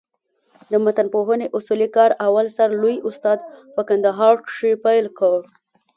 د 0.71 0.73
متنپوهني 0.85 1.47
اصولي 1.57 1.87
کار 1.95 2.09
اول 2.27 2.45
سر 2.57 2.69
لوى 2.81 2.95
استاد 3.09 3.39
په 3.75 3.81
کندهار 3.89 4.35
کښي 4.45 4.73
پېل 4.83 5.05
کړ. 5.19 5.37